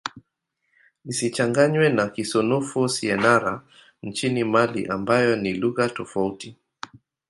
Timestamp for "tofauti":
5.89-6.55